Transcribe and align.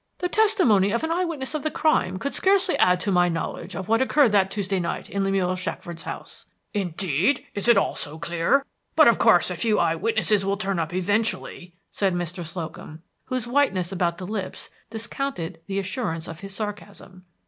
The 0.17 0.27
testimony 0.27 0.89
of 0.89 1.03
an 1.03 1.11
eye 1.11 1.25
witness 1.25 1.53
of 1.53 1.61
the 1.61 1.69
crime 1.69 2.17
could 2.17 2.33
scarcely 2.33 2.75
add 2.79 2.99
to 3.01 3.11
my 3.11 3.29
knowledge 3.29 3.75
of 3.75 3.87
what 3.87 4.01
occurred 4.01 4.31
that 4.31 4.49
Tuesday 4.49 4.79
night 4.79 5.11
in 5.11 5.23
Lemuel 5.23 5.55
Shackford's 5.55 6.01
house." 6.01 6.47
"Indeed, 6.73 7.45
it 7.53 7.67
is 7.67 7.77
all 7.77 7.95
so 7.95 8.17
clear! 8.17 8.65
But 8.95 9.07
of 9.07 9.19
course 9.19 9.51
a 9.51 9.55
few 9.55 9.77
eye 9.77 9.93
witnesses 9.93 10.43
will 10.43 10.57
turn 10.57 10.79
up 10.79 10.91
eventually," 10.91 11.75
said 11.91 12.15
Mr. 12.15 12.43
Slocum, 12.43 13.03
whose 13.25 13.45
whiteness 13.45 13.91
about 13.91 14.17
the 14.17 14.25
lips 14.25 14.71
discounted 14.89 15.61
the 15.67 15.77
assurance 15.77 16.27
of 16.27 16.39
his 16.39 16.55
sarcasm. 16.55 17.25